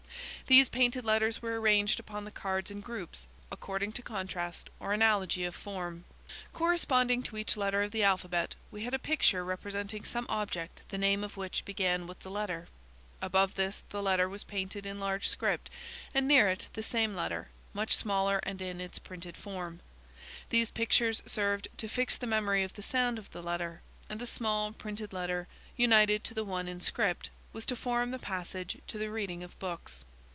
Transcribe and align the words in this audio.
These 0.47 0.67
painted 0.67 1.05
letters 1.05 1.41
were 1.41 1.61
arranged 1.61 1.97
upon 1.97 2.25
the 2.25 2.31
cards 2.31 2.69
in 2.69 2.81
groups, 2.81 3.25
according 3.53 3.93
to 3.93 4.01
contrast, 4.01 4.69
or 4.81 4.91
analogy 4.91 5.45
of 5.45 5.55
form. 5.55 6.03
Corresponding 6.51 7.23
to 7.23 7.37
each 7.37 7.55
letter 7.55 7.81
of 7.83 7.91
the 7.91 8.03
alphabet, 8.03 8.55
we 8.69 8.83
had 8.83 8.93
a 8.93 8.99
picture 8.99 9.45
representing 9.45 10.03
some 10.03 10.25
object 10.27 10.81
the 10.89 10.97
name 10.97 11.23
of 11.23 11.37
which 11.37 11.63
began 11.63 12.05
with 12.05 12.19
the 12.19 12.29
letter. 12.29 12.67
Above 13.21 13.55
this, 13.55 13.83
the 13.91 14.03
letter 14.03 14.27
was 14.27 14.43
painted 14.43 14.85
in 14.85 14.99
large 14.99 15.25
script, 15.29 15.69
and 16.13 16.27
near 16.27 16.49
it, 16.49 16.67
the 16.73 16.83
same 16.83 17.15
letter, 17.15 17.47
much 17.73 17.95
smaller 17.95 18.41
and 18.43 18.61
in 18.61 18.81
its 18.81 18.99
printed 18.99 19.37
form. 19.37 19.79
These 20.49 20.69
pictures 20.71 21.23
served 21.25 21.69
to 21.77 21.87
fix 21.87 22.17
the 22.17 22.27
memory 22.27 22.63
of 22.63 22.73
the 22.73 22.81
sound 22.81 23.17
of 23.17 23.31
the 23.31 23.41
letter, 23.43 23.83
and 24.09 24.19
the 24.19 24.25
small 24.27 24.73
printed 24.73 25.13
letter 25.13 25.47
united 25.77 26.25
to 26.25 26.33
the 26.33 26.43
one 26.43 26.67
in 26.67 26.81
script, 26.81 27.29
was 27.53 27.65
to 27.67 27.77
form 27.77 28.11
the 28.11 28.19
passage 28.19 28.81
to 28.87 28.97
the 28.97 29.09
reading 29.09 29.43
of 29.43 29.57
books. 29.57 30.03